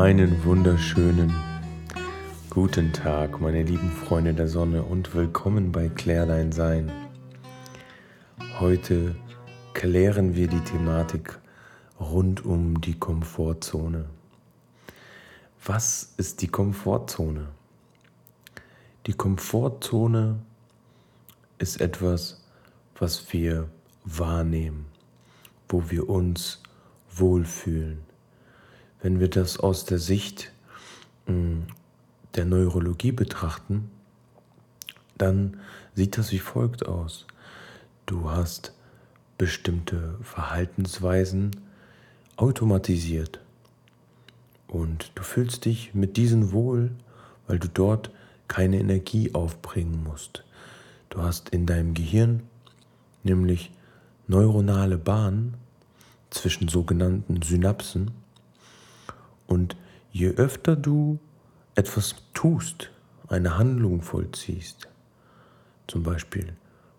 [0.00, 1.30] Einen wunderschönen
[2.48, 6.90] guten Tag, meine lieben Freunde der Sonne und willkommen bei Klär dein Sein.
[8.58, 9.14] Heute
[9.74, 11.38] klären wir die Thematik
[12.00, 14.06] rund um die Komfortzone.
[15.66, 17.48] Was ist die Komfortzone?
[19.04, 20.38] Die Komfortzone
[21.58, 22.42] ist etwas,
[22.98, 23.68] was wir
[24.06, 24.86] wahrnehmen,
[25.68, 26.62] wo wir uns
[27.14, 28.09] wohlfühlen.
[29.02, 30.52] Wenn wir das aus der Sicht
[31.26, 31.64] hm,
[32.34, 33.90] der Neurologie betrachten,
[35.16, 35.58] dann
[35.94, 37.26] sieht das wie folgt aus.
[38.06, 38.74] Du hast
[39.38, 41.50] bestimmte Verhaltensweisen
[42.36, 43.40] automatisiert
[44.68, 46.90] und du fühlst dich mit diesen wohl,
[47.46, 48.10] weil du dort
[48.48, 50.44] keine Energie aufbringen musst.
[51.08, 52.42] Du hast in deinem Gehirn
[53.22, 53.72] nämlich
[54.28, 55.54] neuronale Bahnen
[56.30, 58.12] zwischen sogenannten Synapsen
[59.50, 59.76] und
[60.12, 61.18] je öfter du
[61.74, 62.90] etwas tust,
[63.28, 64.88] eine Handlung vollziehst,
[65.88, 66.54] zum Beispiel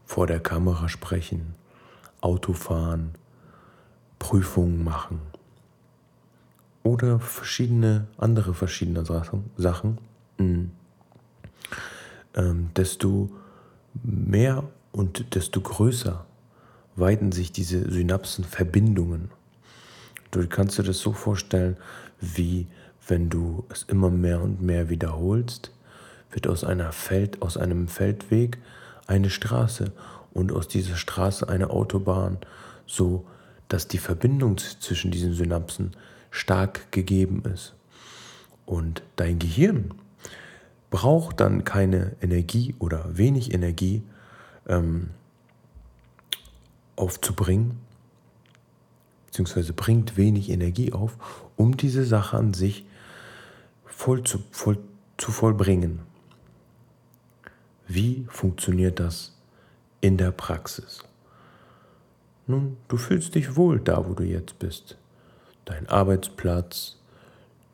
[0.05, 1.55] vor der Kamera sprechen,
[2.19, 3.11] Autofahren,
[4.19, 5.21] Prüfungen machen
[6.83, 9.97] oder verschiedene andere verschiedene Sachen,
[10.37, 10.65] mm,
[12.35, 13.29] ähm, desto
[14.03, 16.25] mehr und desto größer
[16.97, 19.31] weiten sich diese Synapsenverbindungen.
[20.31, 21.77] Du kannst dir das so vorstellen,
[22.21, 22.67] wie
[23.07, 25.71] wenn du es immer mehr und mehr wiederholst,
[26.31, 28.57] wird aus, einer Feld, aus einem Feldweg
[29.07, 29.91] eine Straße
[30.33, 32.37] und aus dieser Straße eine Autobahn,
[32.85, 33.25] so
[33.67, 35.91] dass die Verbindung zwischen diesen Synapsen
[36.29, 37.73] stark gegeben ist.
[38.65, 39.93] Und dein Gehirn
[40.89, 44.03] braucht dann keine Energie oder wenig Energie
[44.67, 45.09] ähm,
[46.95, 47.79] aufzubringen,
[49.31, 51.17] beziehungsweise bringt wenig Energie auf,
[51.55, 52.85] um diese Sache an sich
[53.85, 54.77] voll zu, voll,
[55.17, 56.01] zu vollbringen.
[57.87, 59.37] Wie funktioniert das
[60.01, 61.05] in der Praxis?
[62.45, 64.97] Nun, du fühlst dich wohl da, wo du jetzt bist.
[65.63, 66.97] Dein Arbeitsplatz,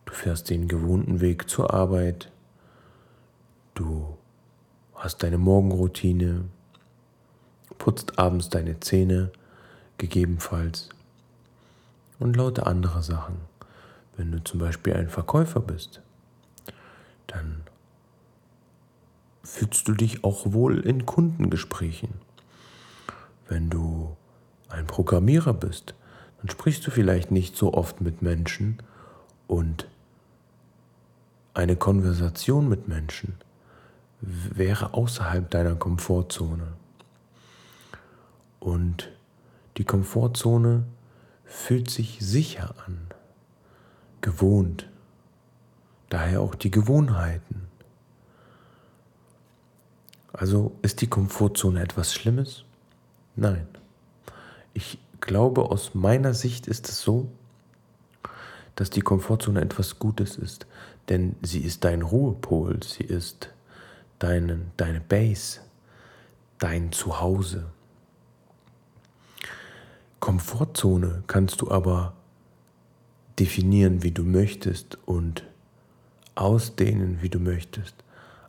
[0.06, 2.31] du fährst den gewohnten Weg zur Arbeit,
[3.73, 4.16] du
[4.94, 6.46] hast deine Morgenroutine,
[7.79, 9.31] putzt abends deine Zähne,
[9.97, 10.90] gegebenenfalls,
[12.19, 13.35] und lauter andere Sachen.
[14.16, 16.01] Wenn du zum Beispiel ein Verkäufer bist,
[17.28, 17.61] dann
[19.44, 22.09] fühlst du dich auch wohl in Kundengesprächen.
[23.47, 24.16] Wenn du
[24.69, 25.94] ein Programmierer bist,
[26.39, 28.78] dann sprichst du vielleicht nicht so oft mit Menschen
[29.47, 29.88] und
[31.53, 33.35] eine Konversation mit Menschen
[34.22, 36.67] wäre außerhalb deiner Komfortzone.
[38.59, 39.11] Und
[39.78, 40.84] die Komfortzone
[41.47, 43.08] fühlt sich sicher an,
[44.22, 44.90] gewohnt,
[46.09, 47.68] daher auch die Gewohnheiten.
[50.34, 52.63] Also ist die Komfortzone etwas Schlimmes?
[53.35, 53.68] Nein.
[54.74, 57.28] Ich glaube, aus meiner Sicht ist es so,
[58.75, 60.68] dass die Komfortzone etwas Gutes ist,
[61.09, 63.50] denn sie ist dein Ruhepol, sie ist
[64.19, 65.62] deine, deine Base,
[66.59, 67.66] dein Zuhause.
[70.19, 72.13] Komfortzone kannst du aber
[73.39, 75.44] definieren, wie du möchtest und
[76.35, 77.95] ausdehnen, wie du möchtest.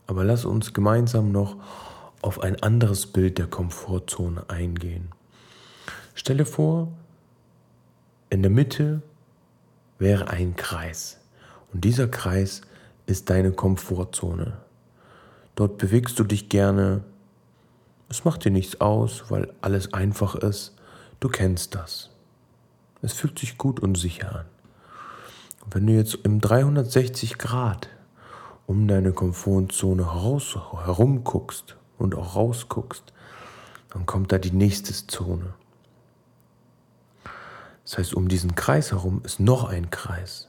[0.06, 1.56] Aber lass uns gemeinsam noch
[2.22, 5.08] auf ein anderes Bild der Komfortzone eingehen.
[6.14, 6.88] Stelle vor,
[8.30, 9.02] in der Mitte
[9.98, 11.18] wäre ein Kreis
[11.72, 12.62] und dieser Kreis
[13.06, 14.58] ist deine Komfortzone.
[15.54, 17.02] Dort bewegst du dich gerne.
[18.08, 20.78] Es macht dir nichts aus, weil alles einfach ist.
[21.20, 22.10] Du kennst das.
[23.03, 24.47] Es fühlt sich gut und sicher an.
[25.65, 27.88] Und wenn du jetzt im 360 Grad
[28.66, 33.12] um deine Komfortzone herum guckst und auch rausguckst,
[33.91, 35.54] dann kommt da die nächste Zone.
[37.84, 40.48] Das heißt, um diesen Kreis herum ist noch ein Kreis.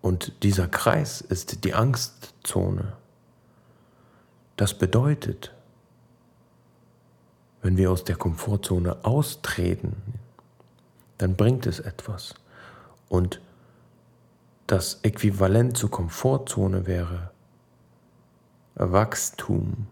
[0.00, 2.94] Und dieser Kreis ist die Angstzone.
[4.56, 5.52] Das bedeutet,
[7.62, 9.96] wenn wir aus der Komfortzone austreten,
[11.18, 12.34] dann bringt es etwas.
[13.08, 13.40] Und
[14.66, 17.30] das Äquivalent zur Komfortzone wäre
[18.74, 19.86] Wachstum.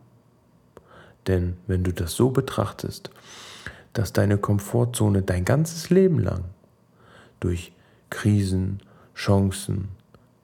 [1.26, 3.10] Denn wenn du das so betrachtest,
[3.92, 6.44] dass deine Komfortzone dein ganzes Leben lang
[7.40, 7.72] durch
[8.08, 8.80] Krisen,
[9.14, 9.90] Chancen,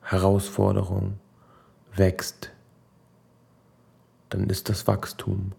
[0.02, 1.18] Herausforderungen
[1.94, 2.50] wächst,
[4.28, 5.52] dann ist das Wachstum.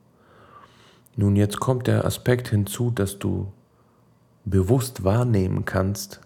[1.20, 3.52] Nun, jetzt kommt der Aspekt hinzu, dass du
[4.46, 6.22] bewusst wahrnehmen kannst,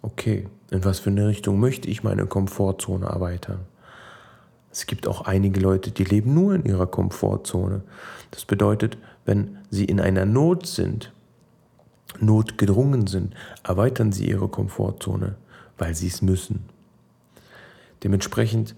[0.00, 3.66] okay, in was für eine Richtung möchte ich meine Komfortzone erweitern?
[4.70, 7.82] Es gibt auch einige Leute, die leben nur in ihrer Komfortzone.
[8.30, 11.12] Das bedeutet, wenn sie in einer Not sind,
[12.20, 13.34] notgedrungen sind,
[13.64, 15.34] erweitern sie ihre Komfortzone,
[15.78, 16.64] weil sie es müssen.
[18.04, 18.76] Dementsprechend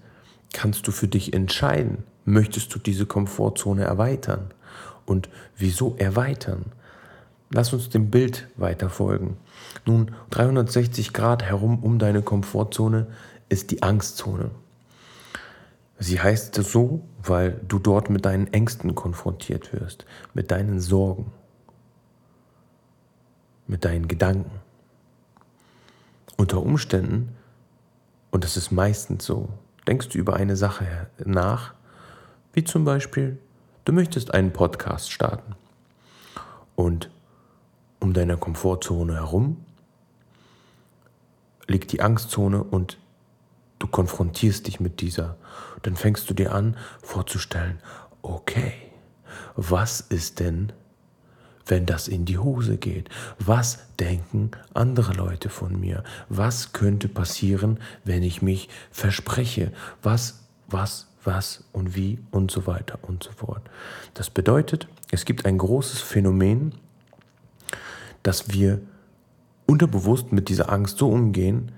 [0.53, 4.51] kannst du für dich entscheiden, möchtest du diese Komfortzone erweitern?
[5.11, 5.27] Und
[5.57, 6.71] wieso erweitern?
[7.49, 9.35] Lass uns dem Bild weiter folgen.
[9.85, 13.07] Nun, 360 Grad herum um deine Komfortzone
[13.49, 14.51] ist die Angstzone.
[15.99, 21.33] Sie heißt so, weil du dort mit deinen Ängsten konfrontiert wirst, mit deinen Sorgen,
[23.67, 24.61] mit deinen Gedanken.
[26.37, 27.35] Unter Umständen,
[28.31, 29.49] und das ist meistens so,
[29.89, 30.85] denkst du über eine Sache
[31.25, 31.73] nach,
[32.53, 33.37] wie zum Beispiel,
[33.85, 35.55] du möchtest einen Podcast starten.
[36.75, 37.09] Und
[37.99, 39.63] um deine Komfortzone herum
[41.67, 42.97] liegt die Angstzone und
[43.79, 45.37] du konfrontierst dich mit dieser.
[45.83, 47.79] Dann fängst du dir an vorzustellen,
[48.21, 48.73] okay,
[49.55, 50.71] was ist denn,
[51.65, 53.09] wenn das in die Hose geht?
[53.39, 56.03] Was denken andere Leute von mir?
[56.29, 59.71] Was könnte passieren, wenn ich mich verspreche?
[60.01, 63.61] Was, was, was und wie und so weiter und so fort.
[64.13, 66.73] Das bedeutet, es gibt ein großes Phänomen,
[68.23, 68.79] dass wir
[69.65, 71.71] unterbewusst mit dieser Angst so umgehen,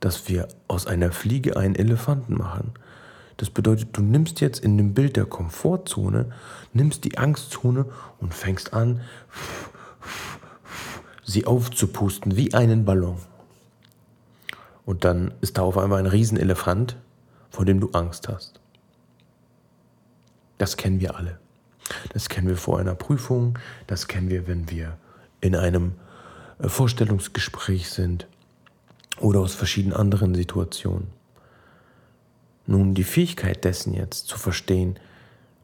[0.00, 2.72] dass wir aus einer Fliege einen Elefanten machen.
[3.36, 6.32] Das bedeutet, du nimmst jetzt in dem Bild der Komfortzone,
[6.72, 7.86] nimmst die Angstzone
[8.18, 9.00] und fängst an,
[11.24, 13.18] sie aufzupusten wie einen Ballon.
[14.86, 16.96] Und dann ist da auf einmal ein Riesenelefant,
[17.50, 18.60] vor dem du Angst hast.
[20.58, 21.38] Das kennen wir alle.
[22.12, 24.96] Das kennen wir vor einer Prüfung, das kennen wir, wenn wir
[25.40, 25.92] in einem
[26.58, 28.26] äh, Vorstellungsgespräch sind
[29.20, 31.08] oder aus verschiedenen anderen Situationen.
[32.66, 34.98] Nun, die Fähigkeit dessen jetzt zu verstehen,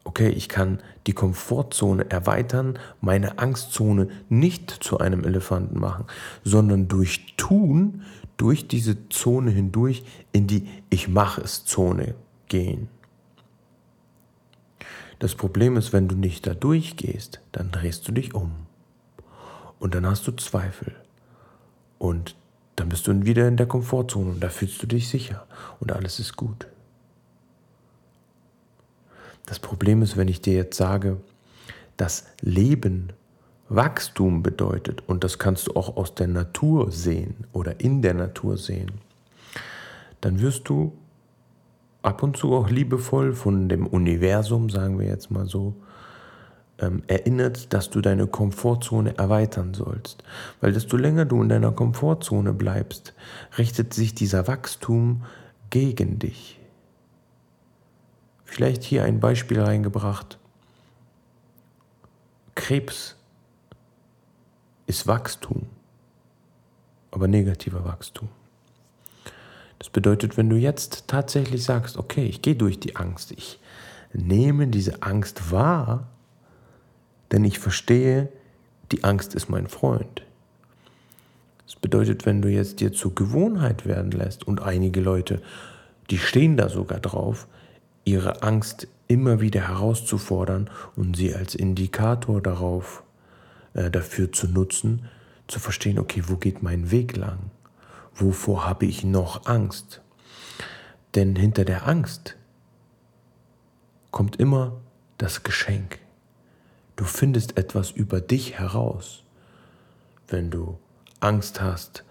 [0.05, 6.05] okay, ich kann die Komfortzone erweitern, meine Angstzone nicht zu einem Elefanten machen,
[6.43, 8.03] sondern durch Tun,
[8.37, 12.15] durch diese Zone hindurch in die Ich mache es Zone
[12.47, 12.87] gehen.
[15.19, 18.51] Das Problem ist, wenn du nicht da durchgehst, dann drehst du dich um.
[19.79, 20.95] Und dann hast du Zweifel.
[21.97, 22.35] Und
[22.75, 25.45] dann bist du wieder in der Komfortzone und da fühlst du dich sicher
[25.79, 26.67] und alles ist gut.
[29.45, 31.17] Das Problem ist, wenn ich dir jetzt sage,
[31.97, 33.13] dass Leben
[33.69, 38.57] Wachstum bedeutet und das kannst du auch aus der Natur sehen oder in der Natur
[38.57, 38.91] sehen,
[40.21, 40.93] dann wirst du
[42.03, 45.73] ab und zu auch liebevoll von dem Universum, sagen wir jetzt mal so,
[46.79, 50.23] ähm, erinnert, dass du deine Komfortzone erweitern sollst.
[50.61, 53.13] Weil desto länger du in deiner Komfortzone bleibst,
[53.57, 55.23] richtet sich dieser Wachstum
[55.69, 56.59] gegen dich.
[58.43, 60.37] Vielleicht hier ein Beispiel reingebracht.
[62.55, 63.15] Krebs
[64.85, 65.63] ist Wachstum,
[67.11, 68.29] aber negativer Wachstum.
[69.83, 73.59] Das bedeutet, wenn du jetzt tatsächlich sagst, okay, ich gehe durch die Angst, ich
[74.13, 76.07] nehme diese Angst wahr,
[77.33, 78.29] denn ich verstehe,
[78.93, 80.23] die Angst ist mein Freund.
[81.65, 85.41] Das bedeutet, wenn du jetzt dir zur Gewohnheit werden lässt und einige Leute,
[86.09, 87.45] die stehen da sogar drauf,
[88.05, 93.03] ihre Angst immer wieder herauszufordern und sie als Indikator darauf
[93.73, 95.09] äh, dafür zu nutzen,
[95.47, 97.51] zu verstehen, okay, wo geht mein Weg lang?
[98.15, 100.01] Wovor habe ich noch Angst?
[101.15, 102.35] Denn hinter der Angst
[104.11, 104.81] kommt immer
[105.17, 105.99] das Geschenk.
[106.95, 109.23] Du findest etwas über dich heraus,
[110.27, 110.77] wenn du
[111.19, 112.03] Angst hast,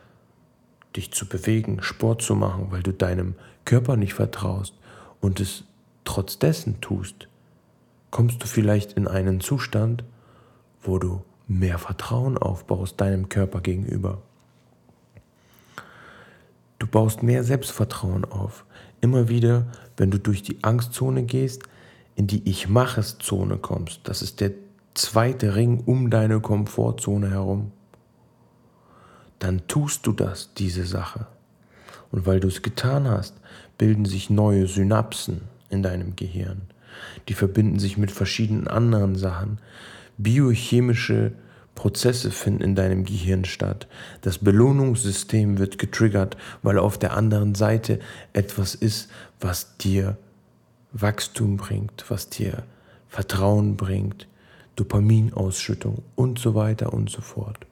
[0.97, 4.75] dich zu bewegen, Sport zu machen, weil du deinem Körper nicht vertraust
[5.21, 5.65] und es
[6.05, 7.29] trotz dessen tust,
[8.11, 10.05] kommst du vielleicht in einen Zustand,
[10.83, 14.23] wo du mehr Vertrauen aufbaust deinem Körper gegenüber.
[16.83, 18.65] Du baust mehr Selbstvertrauen auf.
[19.01, 21.63] Immer wieder, wenn du durch die Angstzone gehst,
[22.17, 24.01] in die Ich mache es Zone kommst.
[24.03, 24.51] Das ist der
[24.93, 27.71] zweite Ring um deine Komfortzone herum,
[29.39, 31.29] dann tust du das, diese Sache.
[32.11, 33.37] Und weil du es getan hast,
[33.79, 36.63] bilden sich neue Synapsen in deinem Gehirn.
[37.29, 39.61] Die verbinden sich mit verschiedenen anderen Sachen.
[40.19, 41.31] Biochemische
[41.75, 43.89] Prozesse finden in deinem Gehirn statt.
[44.21, 47.99] Das Belohnungssystem wird getriggert, weil auf der anderen Seite
[48.33, 49.11] etwas ist,
[49.41, 50.17] was dir
[50.93, 52.65] Wachstum bringt, was dir
[53.09, 54.27] Vertrauen bringt,
[54.77, 57.67] Dopaminausschüttung und so weiter und so fort.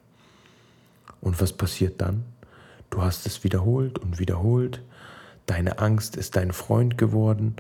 [1.21, 2.25] Und was passiert dann?
[2.89, 4.83] Du hast es wiederholt und wiederholt.
[5.47, 7.57] Deine Angst ist dein Freund geworden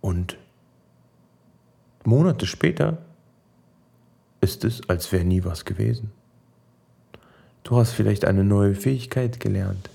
[0.00, 0.36] und
[2.04, 2.98] Monate später
[4.40, 6.12] ist es, als wäre nie was gewesen.
[7.62, 9.90] Du hast vielleicht eine neue Fähigkeit gelernt,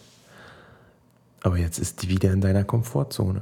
[1.41, 3.41] aber jetzt ist die wieder in deiner Komfortzone.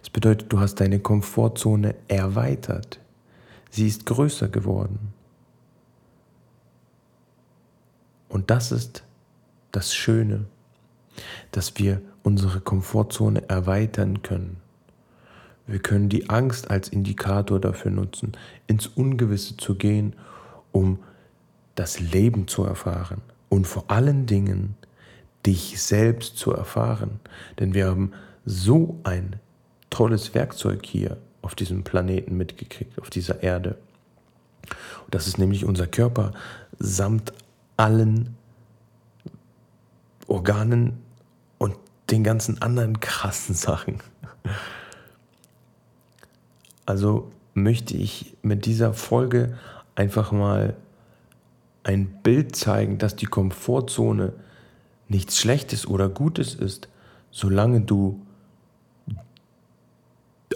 [0.00, 2.98] Das bedeutet, du hast deine Komfortzone erweitert.
[3.70, 5.12] Sie ist größer geworden.
[8.28, 9.04] Und das ist
[9.72, 10.46] das Schöne,
[11.50, 14.56] dass wir unsere Komfortzone erweitern können.
[15.72, 18.32] Wir können die Angst als Indikator dafür nutzen,
[18.66, 20.14] ins Ungewisse zu gehen,
[20.70, 20.98] um
[21.76, 24.76] das Leben zu erfahren und vor allen Dingen
[25.46, 27.20] dich selbst zu erfahren.
[27.58, 28.12] Denn wir haben
[28.44, 29.36] so ein
[29.88, 33.78] tolles Werkzeug hier auf diesem Planeten mitgekriegt, auf dieser Erde.
[35.10, 36.32] das ist nämlich unser Körper
[36.78, 37.32] samt
[37.78, 38.36] allen
[40.26, 40.98] Organen
[41.56, 41.76] und
[42.10, 44.02] den ganzen anderen krassen Sachen.
[46.86, 49.56] Also möchte ich mit dieser Folge
[49.94, 50.74] einfach mal
[51.84, 54.32] ein Bild zeigen, dass die Komfortzone
[55.08, 56.88] nichts Schlechtes oder Gutes ist,
[57.30, 58.20] solange du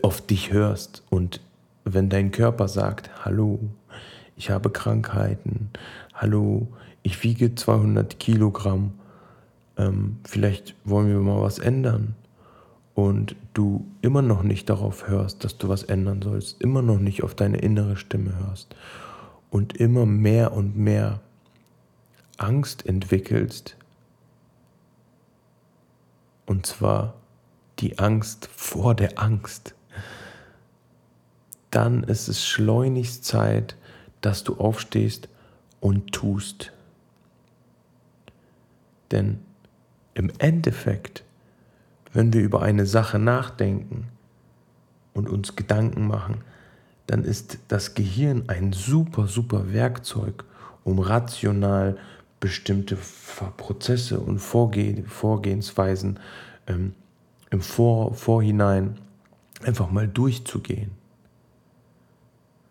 [0.02, 1.02] auf dich hörst.
[1.10, 1.40] Und
[1.84, 3.58] wenn dein Körper sagt, hallo,
[4.36, 5.70] ich habe Krankheiten,
[6.14, 6.68] hallo,
[7.02, 8.92] ich wiege 200 Kilogramm,
[9.76, 12.14] ähm, vielleicht wollen wir mal was ändern
[12.96, 17.22] und du immer noch nicht darauf hörst, dass du was ändern sollst, immer noch nicht
[17.22, 18.74] auf deine innere Stimme hörst
[19.50, 21.20] und immer mehr und mehr
[22.38, 23.76] Angst entwickelst,
[26.46, 27.14] und zwar
[27.80, 29.74] die Angst vor der Angst,
[31.70, 33.76] dann ist es schleunigst Zeit,
[34.22, 35.28] dass du aufstehst
[35.80, 36.72] und tust.
[39.10, 39.40] Denn
[40.14, 41.25] im Endeffekt
[42.16, 44.08] wenn wir über eine Sache nachdenken
[45.12, 46.38] und uns Gedanken machen,
[47.06, 50.44] dann ist das Gehirn ein super, super Werkzeug,
[50.82, 51.98] um rational
[52.40, 52.96] bestimmte
[53.58, 56.18] Prozesse und Vorgeh Vorgehensweisen
[56.66, 56.94] ähm,
[57.50, 58.96] im Vor Vorhinein
[59.62, 60.92] einfach mal durchzugehen.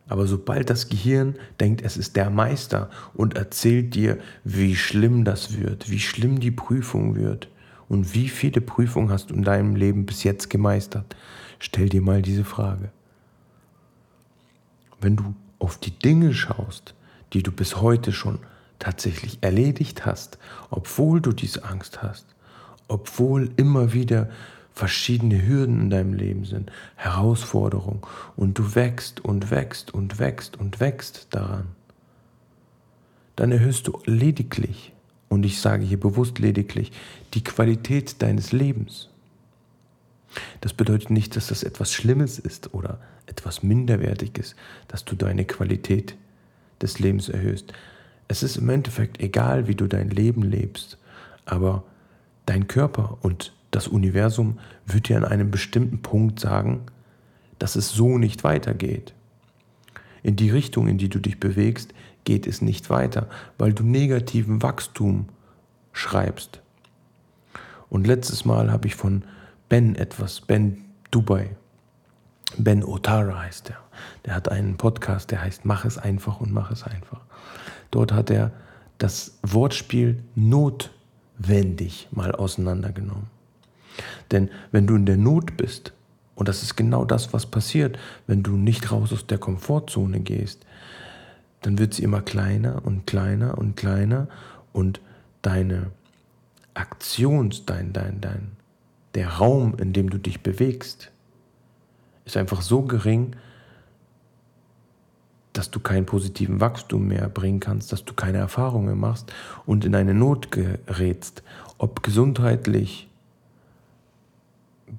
[0.08, 5.56] Aber sobald das Gehirn denkt, es ist der Meister und erzählt dir, wie schlimm das
[5.56, 7.48] wird, wie schlimm die Prüfung wird,
[7.88, 11.16] und wie viele Prüfungen hast du in deinem Leben bis jetzt gemeistert?
[11.60, 12.92] Stell dir mal diese Frage.
[15.00, 16.96] Wenn du auf die Dinge schaust,
[17.34, 18.40] die du bis heute schon
[18.80, 20.38] tatsächlich erledigt hast,
[20.70, 22.36] obwohl du diese Angst hast,
[22.88, 24.30] obwohl immer wieder
[24.74, 28.02] verschiedene Hürden in deinem Leben sind, Herausforderungen
[28.36, 31.68] und du wächst und wächst und wächst und wächst daran,
[33.36, 34.94] dann erhöhst du lediglich
[35.30, 36.92] und ich sage hier bewusst lediglich,
[37.34, 39.10] die Qualität deines Lebens.
[40.62, 44.56] Das bedeutet nicht, dass das etwas Schlimmes ist oder etwas Minderwertiges,
[44.88, 46.16] dass du deine Qualität
[46.82, 47.74] des Lebens erhöhst.
[48.28, 50.98] Es ist im Endeffekt egal, wie du dein Leben lebst,
[51.46, 51.84] aber
[52.46, 56.82] dein Körper und das Universum wird dir an einem bestimmten Punkt sagen,
[57.60, 59.14] dass es so nicht weitergeht.
[60.24, 61.94] In die Richtung, in die du dich bewegst,
[62.26, 63.28] geht es nicht weiter,
[63.58, 65.30] weil du negativen Wachstum
[65.94, 66.62] schreibst.
[67.90, 69.24] Und letztes Mal habe ich von
[69.70, 71.56] Ben etwas, Ben Dubai,
[72.58, 73.78] Ben Otara heißt er.
[74.26, 77.22] Der hat einen Podcast, der heißt Mach es einfach und mach es einfach.
[77.92, 78.52] Dort hat er
[78.98, 83.28] das Wortspiel notwendig mal auseinandergenommen.
[84.32, 85.94] Denn wenn du in der Not bist,
[86.36, 90.66] und das ist genau das, was passiert, wenn du nicht raus aus der Komfortzone gehst,
[91.66, 94.28] dann wird sie immer kleiner und kleiner und kleiner
[94.72, 95.02] und
[95.42, 95.88] deine
[96.76, 98.52] Aktions, dein, dein, dein,
[99.16, 101.12] der Raum, in dem du dich bewegst,
[102.26, 103.36] ist einfach so gering,
[105.54, 109.34] dass du keinen positiven Wachstum mehr bringen kannst, dass du keine Erfahrungen machst
[109.66, 111.42] und in eine Not gerätst,
[111.80, 113.10] ob gesundheitlich,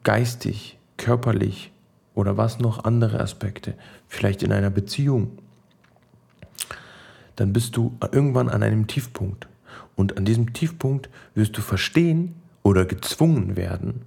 [0.03, 1.71] geistig, körperlich
[2.17, 3.75] oder was noch andere Aspekte,
[4.09, 5.39] vielleicht in einer Beziehung
[7.37, 9.49] dann bist du irgendwann an einem Tiefpunkt.
[9.95, 14.03] Und an diesem Tiefpunkt wirst du verstehen oder gezwungen werden.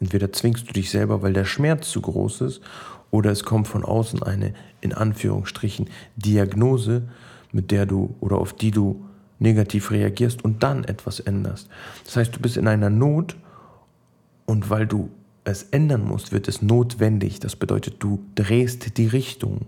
[0.00, 2.60] Entweder zwingst du dich selber, weil der Schmerz zu groß ist,
[3.10, 7.02] oder es kommt von außen eine, in Anführungsstrichen, Diagnose,
[7.52, 9.04] mit der du oder auf die du
[9.38, 11.68] negativ reagierst und dann etwas änderst.
[12.04, 13.36] Das heißt, du bist in einer Not
[14.46, 15.10] und weil du
[15.44, 17.38] es ändern musst, wird es notwendig.
[17.38, 19.66] Das bedeutet, du drehst die Richtung.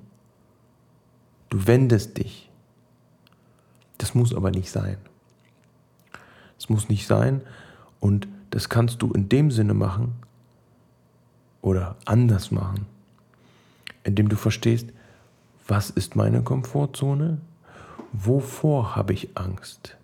[1.50, 2.45] Du wendest dich.
[3.98, 4.96] Das muss aber nicht sein.
[6.58, 7.42] Es muss nicht sein.
[8.00, 10.14] Und das kannst du in dem Sinne machen
[11.62, 12.86] oder anders machen,
[14.04, 14.88] indem du verstehst,
[15.66, 17.38] was ist meine Komfortzone?
[18.12, 19.96] Wovor habe ich Angst?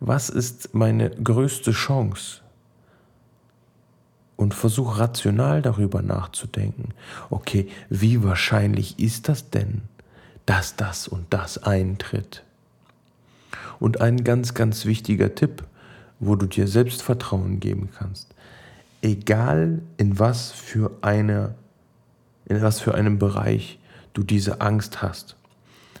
[0.00, 2.40] Was ist meine größte Chance?
[4.36, 6.92] Und versuch rational darüber nachzudenken.
[7.30, 9.82] Okay, wie wahrscheinlich ist das denn,
[10.46, 12.44] dass das und das eintritt?
[13.80, 15.64] Und ein ganz, ganz wichtiger Tipp,
[16.20, 18.34] wo du dir Selbstvertrauen geben kannst.
[19.02, 21.54] Egal in was für eine,
[22.46, 23.78] in was für einem Bereich
[24.12, 25.36] du diese Angst hast,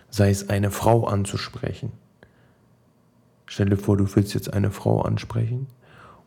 [0.08, 1.92] sei es eine Frau anzusprechen.
[3.46, 5.66] Stell dir vor, du willst jetzt eine Frau ansprechen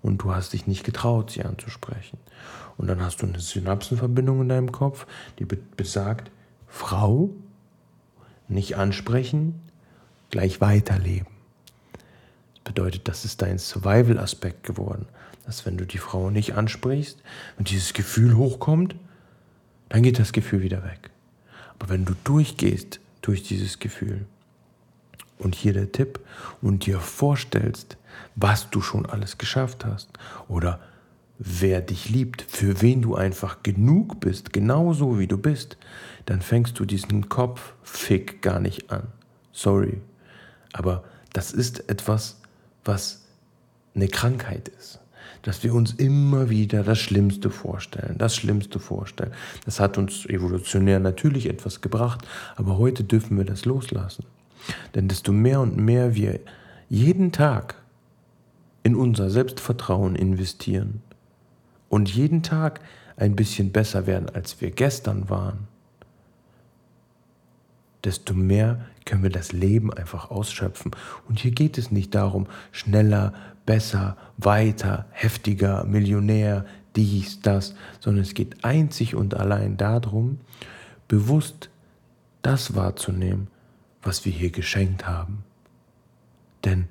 [0.02, 2.20] und du hast dich nicht getraut, sie anzusprechen.
[2.78, 5.08] Und dann hast du eine Synapsenverbindung in deinem Kopf,
[5.40, 6.30] die besagt,
[6.68, 7.32] Frau,
[8.48, 9.60] nicht ansprechen,
[10.30, 11.28] gleich weiterleben.
[12.54, 15.06] Das bedeutet, das ist dein Survival-Aspekt geworden.
[15.46, 17.22] Dass wenn du die Frau nicht ansprichst
[17.58, 18.96] und dieses Gefühl hochkommt,
[19.90, 21.10] dann geht das Gefühl wieder weg.
[21.80, 24.26] Aber wenn du durchgehst durch dieses Gefühl
[25.38, 26.20] und hier der Tipp
[26.62, 27.98] und dir vorstellst,
[28.36, 30.10] was du schon alles geschafft hast
[30.48, 30.80] oder
[31.40, 35.78] wer dich liebt, für wen du einfach genug bist, genauso wie du bist,
[36.26, 39.08] dann fängst du diesen Kopffick gar nicht an.
[39.52, 40.02] Sorry.
[40.74, 41.04] Aber
[41.34, 42.42] das ist etwas,
[42.84, 43.26] was
[43.96, 45.00] eine Krankheit ist
[45.48, 49.32] dass wir uns immer wieder das Schlimmste vorstellen, das Schlimmste vorstellen.
[49.64, 52.28] Das hat uns evolutionär natürlich etwas gebracht,
[52.58, 54.26] aber heute dürfen wir das loslassen.
[54.94, 56.42] Denn desto mehr und mehr wir
[56.90, 57.76] jeden Tag
[58.84, 61.02] in unser Selbstvertrauen investieren
[61.90, 62.82] und jeden Tag
[63.16, 65.68] ein bisschen besser werden, als wir gestern waren,
[68.04, 70.92] desto mehr können wir das Leben einfach ausschöpfen.
[71.28, 73.34] Und hier geht es nicht darum, schneller,
[73.66, 80.40] besser, weiter, heftiger, Millionär, dies, das, sondern es geht einzig und allein darum,
[81.08, 81.70] bewusst
[82.42, 83.48] das wahrzunehmen,
[84.02, 85.44] was wir hier geschenkt haben.
[86.66, 86.88] Denn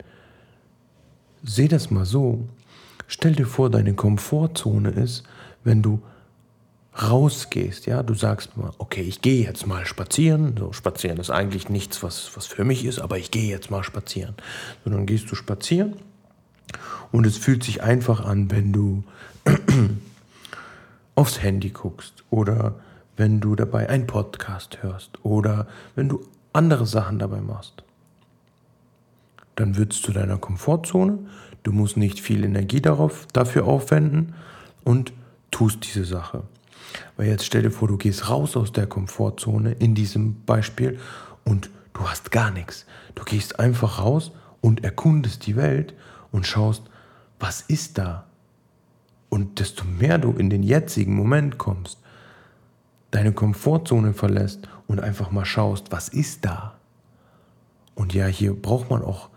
[1.43, 2.49] seh das mal so,
[3.07, 5.25] stell dir vor, deine Komfortzone ist,
[5.65, 6.01] wenn du
[7.03, 10.57] rausgehst, ja, du sagst mal, okay, ich gehe jetzt mal spazieren.
[10.59, 13.85] So, spazieren ist eigentlich nichts, was, was für mich ist, aber ich gehe jetzt mal
[13.85, 14.35] spazieren.
[14.85, 15.97] So, dann gehst du spazieren
[17.13, 19.05] und es fühlt sich einfach an, wenn du
[21.15, 22.75] aufs Handy guckst oder
[23.17, 27.83] wenn du dabei einen Podcast hörst oder wenn du andere Sachen dabei machst.
[29.55, 31.19] Dann wird es zu deiner Komfortzone,
[31.67, 34.35] du musst nicht viel Energie darauf, dafür aufwenden
[34.85, 35.13] und
[35.51, 36.45] tust diese Sache.
[37.17, 41.01] Weil jetzt stell dir vor, du gehst raus aus der Komfortzone in diesem Beispiel
[41.45, 42.87] und du hast gar nichts.
[43.17, 45.95] Du gehst einfach raus und erkundest die Welt
[46.31, 46.85] und schaust,
[47.41, 48.27] was ist da?
[49.29, 51.99] Und desto mehr du in den jetzigen Moment kommst,
[53.11, 56.77] deine Komfortzone verlässt und einfach mal schaust, was ist da?
[57.97, 59.31] Und ja, hier braucht man auch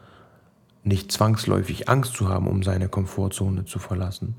[0.84, 4.36] nicht zwangsläufig Angst zu haben, um seine Komfortzone zu verlassen,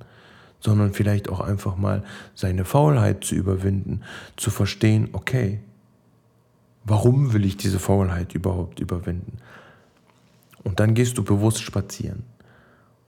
[0.60, 4.02] sondern vielleicht auch einfach mal seine Faulheit zu überwinden,
[4.36, 5.60] zu verstehen, okay,
[6.84, 9.38] warum will ich diese Faulheit überhaupt überwinden?
[10.62, 12.24] Und dann gehst du bewusst spazieren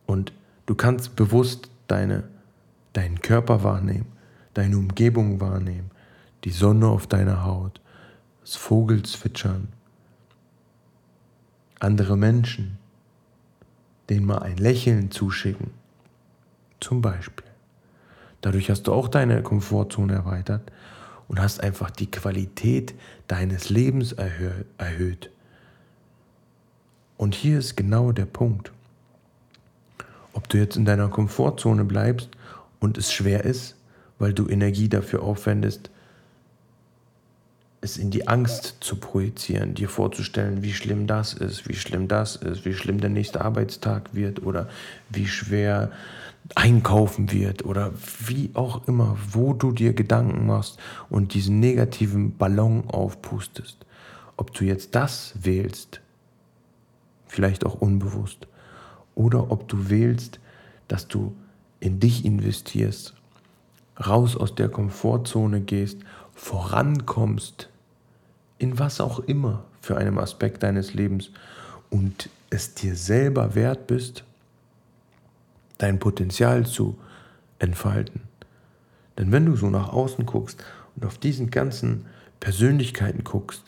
[0.07, 0.33] und
[0.66, 2.25] du kannst bewusst deine,
[2.92, 4.07] deinen Körper wahrnehmen,
[4.55, 5.90] deine Umgebung wahrnehmen,
[6.45, 7.81] die Sonne auf deiner Haut,
[8.40, 9.68] das Vogelzwitschern,
[11.79, 12.79] andere Menschen,
[14.12, 15.70] denen mal ein Lächeln zuschicken
[16.81, 17.46] zum Beispiel.
[18.42, 20.70] Dadurch hast du auch deine Komfortzone erweitert
[21.29, 22.94] und hast einfach die Qualität
[23.27, 25.31] deines Lebens erhöht.
[27.16, 28.72] Und hier ist genau der Punkt.
[30.35, 32.29] Ob du jetzt in deiner Komfortzone bleibst
[32.81, 33.77] und es schwer ist,
[34.18, 35.90] weil du Energie dafür aufwendest,
[37.83, 42.37] es in die Angst zu projizieren, dir vorzustellen, wie schlimm das ist, wie schlimm das
[42.37, 44.68] ist, wie schlimm der nächste Arbeitstag wird oder
[45.11, 45.90] wie schwer
[46.55, 47.92] einkaufen wird oder
[48.25, 50.79] wie auch immer, wo du dir Gedanken machst
[51.11, 53.79] und diesen negativen Ballon aufpustest.
[54.37, 56.01] Ob du jetzt das wählst,
[57.27, 58.47] vielleicht auch unbewusst,
[59.16, 60.38] oder ob du wählst,
[60.87, 61.35] dass du
[61.81, 63.14] in dich investierst,
[64.07, 65.99] raus aus der Komfortzone gehst,
[66.33, 67.68] vorankommst,
[68.62, 71.31] in was auch immer für einem Aspekt deines Lebens
[71.90, 74.22] und es dir selber wert bist,
[75.79, 76.96] dein Potenzial zu
[77.59, 78.22] entfalten.
[79.18, 80.62] Denn wenn du so nach außen guckst
[80.94, 82.07] und auf diesen ganzen
[82.38, 83.64] Persönlichkeiten guckst,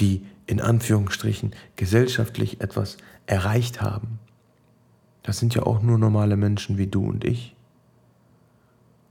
[0.00, 4.18] die in Anführungsstrichen gesellschaftlich etwas erreicht haben,
[5.22, 7.54] Das sind ja auch nur normale Menschen wie du und ich.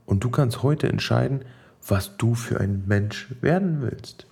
[0.04, 1.44] Und du kannst heute entscheiden,
[1.86, 4.26] was du für ein Mensch werden willst.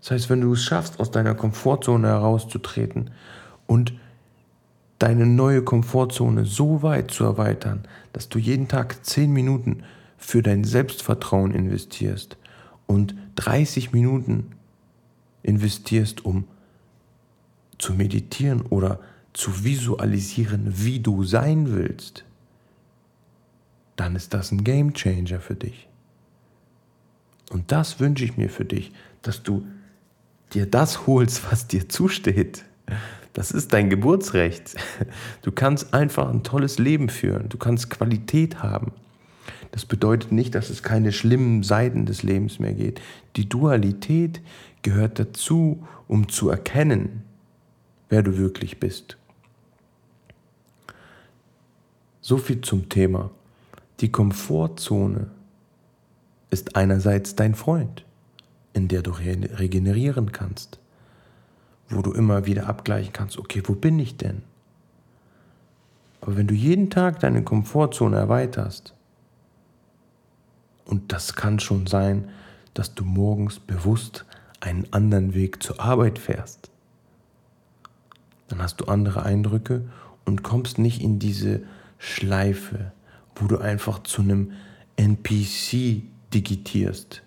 [0.00, 3.10] Das heißt, wenn du es schaffst, aus deiner Komfortzone herauszutreten
[3.66, 3.92] und
[4.98, 9.82] deine neue Komfortzone so weit zu erweitern, dass du jeden Tag 10 Minuten
[10.16, 12.36] für dein Selbstvertrauen investierst
[12.86, 14.52] und 30 Minuten
[15.42, 16.44] investierst, um
[17.78, 19.00] zu meditieren oder
[19.32, 22.24] zu visualisieren, wie du sein willst,
[23.96, 25.88] dann ist das ein Game Changer für dich.
[27.50, 29.66] Und das wünsche ich mir für dich, dass du
[30.50, 32.64] dir das holst, was dir zusteht.
[33.32, 34.74] Das ist dein Geburtsrecht.
[35.42, 37.48] Du kannst einfach ein tolles Leben führen.
[37.48, 38.92] Du kannst Qualität haben.
[39.72, 43.00] Das bedeutet nicht, dass es keine schlimmen Seiten des Lebens mehr geht.
[43.36, 44.40] Die Dualität
[44.82, 47.22] gehört dazu, um zu erkennen,
[48.08, 49.16] wer du wirklich bist.
[52.20, 53.30] So viel zum Thema.
[54.00, 55.30] Die Komfortzone
[56.50, 58.04] ist einerseits dein Freund,
[58.72, 60.78] in der du regenerieren kannst,
[61.88, 64.42] wo du immer wieder abgleichen kannst, okay, wo bin ich denn?
[66.20, 68.94] Aber wenn du jeden Tag deine Komfortzone erweiterst,
[70.84, 72.28] und das kann schon sein,
[72.74, 74.24] dass du morgens bewusst
[74.60, 76.70] einen anderen Weg zur Arbeit fährst.
[78.48, 79.88] Dann hast du andere Eindrücke
[80.24, 81.62] und kommst nicht in diese
[81.98, 82.92] Schleife,
[83.36, 84.52] wo du einfach zu einem
[84.96, 86.02] NPC
[86.34, 87.22] digitierst.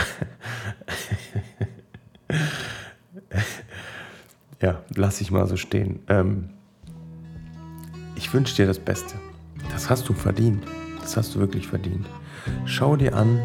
[4.62, 6.00] ja, lass ich mal so stehen.
[6.08, 6.48] Ähm,
[8.16, 9.16] ich wünsche dir das Beste.
[9.72, 10.62] Das hast du verdient.
[11.00, 12.06] Das hast du wirklich verdient.
[12.66, 13.42] Schau dir an,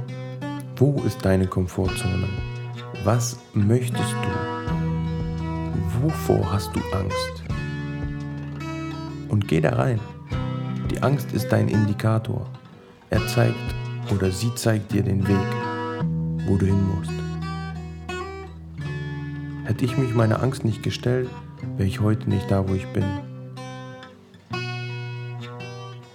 [0.76, 2.28] wo ist deine Komfortzone?
[3.04, 4.30] Was möchtest du?
[6.02, 7.44] Wovor hast du Angst?
[9.30, 10.00] Und geh da rein.
[10.92, 12.46] Die Angst ist dein Indikator.
[13.10, 13.56] Er zeigt
[14.14, 15.38] oder sie zeigt dir den Weg,
[16.46, 17.12] wo du hin musst.
[19.66, 21.30] Hätte ich mich meiner Angst nicht gestellt,
[21.78, 23.06] wäre ich heute nicht da, wo ich bin.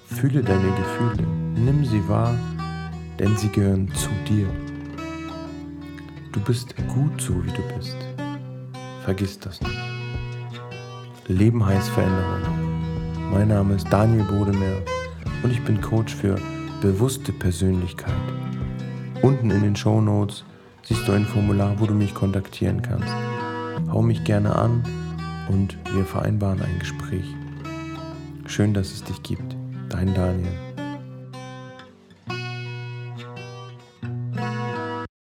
[0.07, 2.35] Fühle deine Gefühle, nimm sie wahr
[3.21, 4.49] denn sie gehören zu dir.
[6.33, 7.97] Du bist gut so, wie du bist.
[9.05, 9.79] Vergiss das nicht.
[11.29, 13.31] Leben heißt Veränderung.
[13.31, 14.83] Mein Name ist Daniel Bodemeer
[15.43, 16.37] und ich bin Coach für
[16.81, 18.15] bewusste Persönlichkeit.
[19.23, 20.45] Unten in den Show Notes
[20.83, 23.15] siehst du ein Formular, wo du mich kontaktieren kannst.
[23.93, 24.83] Hau mich gerne an
[25.51, 27.27] und wir vereinbaren ein Gespräch.
[28.47, 29.57] Schön, dass es dich gibt.
[29.91, 30.70] Dein Daniel.